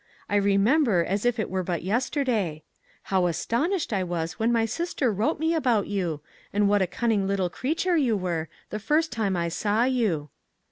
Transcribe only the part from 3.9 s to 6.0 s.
I was when my sister wrote me about